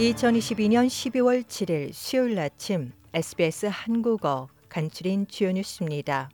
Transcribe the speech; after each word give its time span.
2022년 0.00 0.86
12월 0.86 1.42
7일 1.44 1.92
수요일 1.92 2.38
아침 2.38 2.90
SBS 3.12 3.66
한국어 3.70 4.48
간추린 4.70 5.26
주요 5.28 5.52
뉴스입니다. 5.52 6.30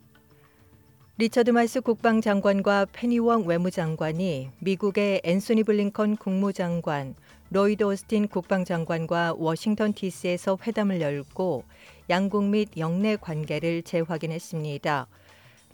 리처드 1.17 1.51
말스 1.51 1.81
국방장관과 1.81 2.85
페니 2.93 3.16
웡 3.16 3.45
외무장관이 3.45 4.51
미국의 4.59 5.19
앤소니 5.25 5.63
블링컨 5.63 6.15
국무장관, 6.15 7.15
로이드 7.49 7.83
오스틴 7.83 8.29
국방장관과 8.29 9.33
워싱턴 9.37 9.91
DC에서 9.91 10.57
회담을 10.65 11.01
열고 11.01 11.65
양국 12.09 12.45
및 12.45 12.69
역내 12.77 13.17
관계를 13.17 13.83
재확인했습니다. 13.83 15.07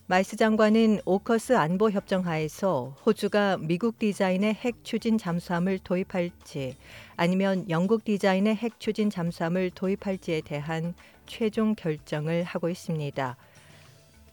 말스 0.05 0.35
장관은 0.35 0.99
오커스 1.05 1.55
안보 1.55 1.89
협정 1.89 2.25
하에서 2.25 2.93
호주가 3.05 3.55
미국 3.57 3.99
디자인의 3.99 4.53
핵 4.53 4.84
추진 4.84 5.17
잠수함을 5.17 5.79
도입할지 5.79 6.76
아니면 7.16 7.70
영국 7.70 8.03
디자인의 8.03 8.53
핵 8.57 8.81
추진 8.81 9.09
잠수함을 9.09 9.71
도입할지에 9.71 10.41
대한 10.41 10.93
최종 11.26 11.73
결정을 11.73 12.43
하고 12.43 12.67
있습니다. 12.67 13.38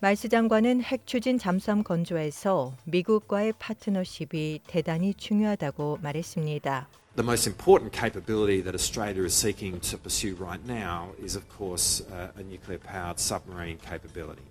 마이스 0.00 0.28
장관은 0.28 0.82
핵 0.82 1.06
추진 1.06 1.38
잠수함 1.38 1.84
건조에서 1.84 2.74
미국과의 2.86 3.52
파트너십이 3.60 4.62
대단히 4.66 5.14
중요하다고 5.14 6.00
말했습니다. 6.02 6.88
The 7.14 7.24
most 7.24 7.48
important 7.48 7.96
capability 7.96 8.60
that 8.62 8.74
Australia 8.74 9.22
is 9.22 9.34
seeking 9.34 9.80
to 9.88 9.96
pursue 9.98 10.34
right 10.34 10.62
now 10.66 11.14
is, 11.22 11.36
of 11.36 11.46
course, 11.48 12.02
uh, 12.10 12.32
a 12.36 12.42
nuclear 12.42 12.80
powered 12.80 13.20
submarine 13.20 13.78
capability. 13.78 14.42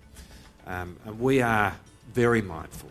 Um, 0.66 0.96
and 1.04 1.18
we 1.18 1.42
are 1.42 1.74
very 2.12 2.42
mindful 2.42 2.90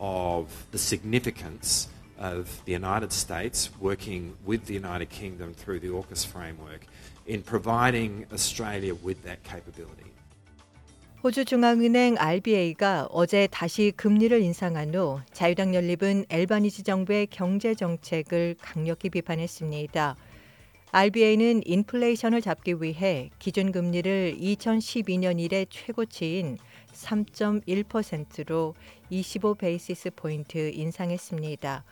of 0.00 0.66
the 0.70 0.78
significance 0.78 1.88
of 2.18 2.62
the 2.64 2.72
United 2.72 3.12
States 3.12 3.70
working 3.80 4.34
with 4.44 4.66
the 4.66 4.74
United 4.74 5.10
Kingdom 5.10 5.54
through 5.54 5.80
the 5.80 5.88
AUKUS 5.88 6.24
framework 6.26 6.86
in 7.26 7.42
providing 7.42 8.26
Australia 8.32 8.94
with 8.94 9.22
that 9.24 9.42
capability. 9.44 10.10
호주 11.22 11.46
중앙은행 11.46 12.16
RBA가 12.18 13.08
어제 13.10 13.46
다시 13.50 13.92
금리를 13.96 14.42
인상한 14.42 14.94
후 14.94 15.20
자유당 15.32 15.74
연립은 15.74 16.26
엘바니지 16.28 16.82
정부의 16.82 17.28
경제 17.28 17.74
정책을 17.74 18.56
강력히 18.60 19.08
비판했습니다. 19.08 20.16
RBA는 20.96 21.62
인플레이션을 21.66 22.40
잡기 22.40 22.74
위해 22.80 23.28
기준 23.40 23.72
금리를 23.72 24.36
2012년 24.38 25.40
이래 25.40 25.66
최고치인 25.68 26.56
3.1%로 26.92 28.76
25 29.10 29.56
베이시스 29.56 30.10
포인트 30.14 30.70
인상했습니다. 30.72 31.82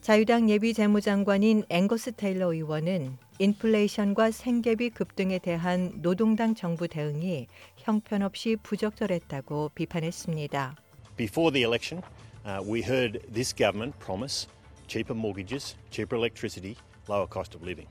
자유당 0.00 0.50
예비 0.50 0.74
재무장관인 0.74 1.62
앵거스 1.68 2.16
테일러 2.16 2.52
의원은 2.52 3.16
인플레이션과 3.38 4.32
생계비 4.32 4.90
급등에 4.90 5.38
대한 5.38 5.92
노동당 6.02 6.56
정부 6.56 6.88
대응이 6.88 7.46
형편없이 7.76 8.56
부적절했다고 8.60 9.70
비판했습니다. 9.76 10.74
Before 11.16 11.52
the 11.52 11.64
election, 11.64 12.02
uh, 12.44 12.60
we 12.68 12.82
heard 12.82 13.20
this 13.32 13.54
government 13.54 13.96
promise 14.00 14.48
cheaper 14.88 15.16
mortgages, 15.16 15.76
cheaper 15.92 16.18
electricity, 16.18 16.74
lower 17.08 17.28
cost 17.30 17.56
of 17.56 17.64
living. 17.64 17.86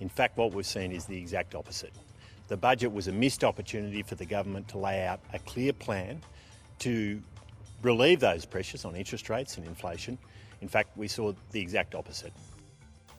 In 0.00 0.08
fact, 0.08 0.36
what 0.36 0.52
we've 0.52 0.66
seen 0.66 0.92
is 0.92 1.06
the 1.06 1.16
exact 1.16 1.54
opposite. 1.54 1.92
The 2.48 2.56
budget 2.56 2.92
was 2.92 3.08
a 3.08 3.12
missed 3.12 3.44
opportunity 3.44 4.02
for 4.02 4.14
the 4.14 4.26
government 4.26 4.68
to 4.68 4.78
lay 4.78 5.06
out 5.06 5.20
a 5.32 5.38
clear 5.38 5.72
plan 5.72 6.20
to 6.80 7.20
relieve 7.82 8.20
those 8.20 8.44
pressures 8.44 8.84
on 8.84 8.94
interest 8.96 9.30
rates 9.30 9.56
and 9.56 9.66
inflation. 9.66 10.18
In 10.60 10.68
fact, 10.68 10.90
we 10.96 11.08
saw 11.08 11.32
the 11.52 11.60
exact 11.60 11.94
opposite. 11.94 12.32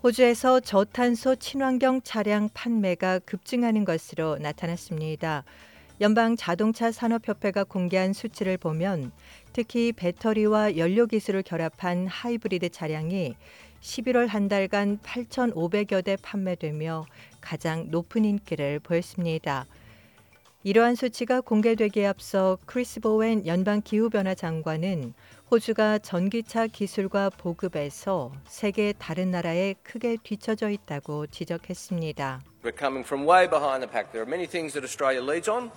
호주에서 0.04 0.60
저탄소 0.60 1.38
친환경 1.38 2.02
차량 2.02 2.50
판매가 2.54 3.20
급증하는 3.20 3.86
것으로 3.86 4.38
나타났습니다. 4.38 5.46
연방 6.02 6.36
자동차 6.36 6.92
산업협회가 6.92 7.64
공개한 7.64 8.12
수치를 8.12 8.58
보면 8.58 9.14
특히 9.54 9.94
배터리와 9.94 10.76
연료 10.76 11.06
기술을 11.06 11.44
결합한 11.44 12.08
하이브리드 12.08 12.70
차량이 12.70 13.36
11월 13.84 14.28
한 14.28 14.48
달간 14.48 14.98
8,500여 15.00 16.04
대 16.06 16.16
판매되며 16.16 17.06
가장 17.42 17.92
높은 17.92 18.24
인기를 18.24 18.80
보였습니다. 18.80 19.66
이러한 20.64 20.96
수치가 20.96 21.42
공개되기에 21.42 22.08
앞서 22.08 22.58
크리스 22.66 23.02
보웬 23.02 23.46
연방 23.46 23.82
기후변화 23.82 24.36
장관은 24.36 25.14
호주가 25.52 26.00
전기차 26.00 26.68
기술과 26.68 27.32
보급에서 27.32 28.32
세계 28.48 28.94
다른 28.94 29.32
나라에 29.32 29.76
크게 29.84 30.16
뒤처져 30.24 30.70
있다고 30.70 31.28
지적했습니다. 31.28 32.42
We're 32.64 32.80
coming 32.80 33.06
from 33.06 33.28
way 33.28 33.50
behind 33.50 33.86
the 33.86 33.92
pack. 33.92 34.14
There 34.14 34.24
are 34.24 34.30
many 34.30 34.48
things 34.48 34.72
that 34.74 34.86
Australia 34.86 35.22
leads 35.22 35.50
on. 35.50 35.70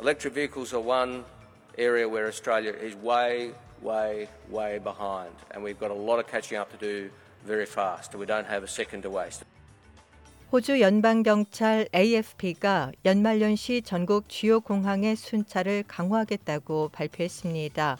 Electric 0.00 0.34
vehicles 0.34 0.74
are 0.74 0.84
one 0.84 1.22
area 1.78 2.08
where 2.08 2.26
Australia 2.26 2.74
is 2.74 2.96
way, 2.96 3.54
way, 3.82 4.28
way 4.50 4.78
behind, 4.78 5.34
and 5.52 5.62
we've 5.62 5.78
got 5.78 5.90
a 5.90 5.94
lot 5.94 6.18
of 6.18 6.26
catching 6.26 6.58
up 6.58 6.70
to 6.70 6.78
do 6.78 7.10
very 7.44 7.66
fast. 7.66 8.14
We 8.14 8.26
don't 8.26 8.46
have 8.46 8.62
a 8.62 8.68
second 8.68 9.02
to 9.02 9.10
waste. 9.10 9.44
호주 10.52 10.80
연방경찰 10.80 11.88
AFP가 11.92 12.92
연말연시 13.04 13.82
전국 13.82 14.28
주요 14.28 14.60
공항의 14.60 15.16
순찰을 15.16 15.82
강화하겠다고 15.88 16.90
발표했습니다. 16.92 17.98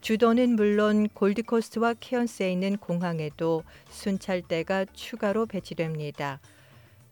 주도는 0.00 0.56
물론 0.56 1.08
골드코스트와 1.08 1.94
케언스에 2.00 2.50
있는 2.50 2.76
공항에도 2.76 3.62
순찰대가 3.90 4.86
추가로 4.92 5.46
배치됩니다. 5.46 6.40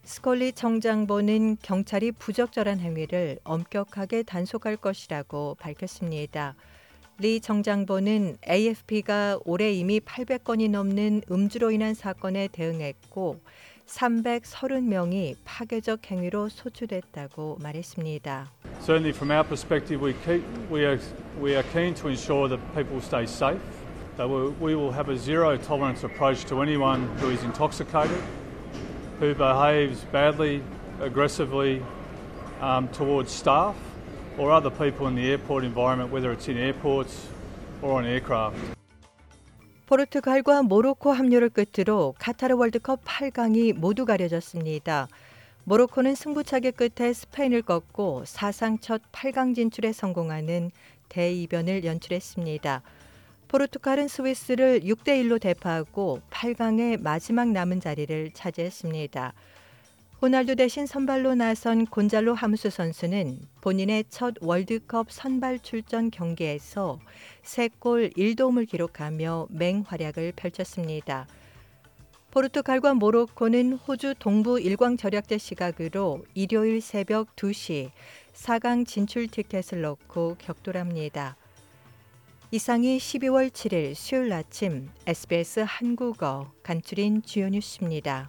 스콜리 0.03 0.53
청장보는 0.53 1.59
경찰이 1.63 2.13
부적절한 2.13 2.78
행위를 2.78 3.39
엄격하게 3.45 4.23
단속할 4.23 4.77
것이라고 4.77 5.57
밝혔습니다. 5.59 6.55
리 7.19 7.41
정장보는 7.41 8.37
AFP가 8.47 9.38
올해 9.47 9.72
이미 9.72 10.00
800건이 10.00 10.69
넘는 10.69 11.22
음주로 11.31 11.71
인한 11.71 11.94
사건에 11.94 12.47
대응했고 12.47 13.41
330명이 13.87 15.37
파괴적 15.47 16.10
행위로 16.10 16.50
소추됐다고 16.50 17.56
말했습니다. 17.62 18.50
Certainly, 18.81 19.15
from 19.15 19.31
our 19.31 19.44
perspective, 19.49 20.03
we 20.04 20.15
we 20.71 20.84
are 20.84 21.00
we 21.41 21.54
are 21.54 21.65
keen 21.72 21.94
to 21.94 22.09
ensure 22.09 22.49
that 22.49 22.60
people 22.75 23.00
stay 23.00 23.25
safe. 23.25 23.62
That 24.19 24.28
we, 24.28 24.53
we 24.60 24.75
will 24.75 24.93
have 24.93 25.09
a 25.09 25.16
zero 25.16 25.56
tolerance 25.56 26.04
approach 26.04 26.44
to 26.47 26.60
anyone 26.60 27.09
who 27.19 27.31
is 27.31 27.43
intoxicated, 27.43 28.21
who 29.21 29.34
behaves 29.34 30.04
badly, 30.12 30.62
aggressively 31.00 31.83
um, 32.60 32.88
towards 32.88 33.33
staff 33.33 33.77
or 34.38 34.52
other 34.52 34.70
people 34.70 35.06
in 35.06 35.14
the 35.14 35.30
airport 35.30 35.64
environment, 35.64 36.12
whether 36.12 36.32
it's 36.32 36.48
in 36.48 36.56
airports 36.56 37.28
or 37.82 37.98
on 37.98 38.04
aircraft. 38.04 38.56
포르투갈과 39.86 40.62
모로코 40.62 41.12
합류를 41.12 41.48
끝으로 41.50 42.14
카타르 42.19 42.56
월드컵 42.56 43.04
8강이 43.04 43.72
모두 43.74 44.04
가려졌습니다. 44.04 45.06
모로코는 45.64 46.14
승부차기 46.14 46.72
끝에 46.72 47.12
스페인을 47.12 47.62
꺾고 47.62 48.24
사상 48.24 48.78
첫 48.78 49.02
8강 49.12 49.54
진출에 49.54 49.92
성공하는 49.92 50.70
대이변을 51.08 51.84
연출했습니다. 51.84 52.82
포르투갈은 53.48 54.08
스위스를 54.08 54.80
6대 54.80 55.22
1로 55.22 55.41
대파하고 55.41 56.20
8강의 56.30 57.00
마지막 57.00 57.48
남은 57.48 57.80
자리를 57.80 58.32
차지했습니다. 58.32 59.32
호날두 60.26 60.56
대신 60.56 60.87
선발로 60.87 61.37
나선 61.37 61.87
곤잘로 61.87 62.34
하무스 62.34 62.68
선수는 62.68 63.42
본인의 63.60 64.06
첫 64.09 64.34
월드컵 64.41 65.12
선발 65.12 65.60
출전 65.60 66.10
경기에서 66.10 66.98
3골 67.45 68.16
1도움을 68.16 68.68
기록하며 68.68 69.47
맹활약을 69.51 70.33
펼쳤습니다. 70.34 71.28
포르투갈과 72.33 72.95
모로코는 72.95 73.74
호주 73.74 74.16
동부 74.18 74.59
일광 74.59 74.97
절약제 74.97 75.39
시각으로 75.39 76.24
일요일 76.34 76.80
새벽 76.80 77.36
2시 77.36 77.92
4강 78.33 78.84
진출 78.84 79.28
티켓을 79.28 79.83
넣고 79.83 80.34
격돌합니다. 80.41 81.36
이상이 82.51 82.98
12월 82.98 83.51
7일 83.51 83.95
수요일 83.95 84.33
아침 84.33 84.89
SBS 85.06 85.60
한국어 85.65 86.51
간추린 86.65 87.22
주요 87.22 87.48
뉴스입니다. 87.48 88.28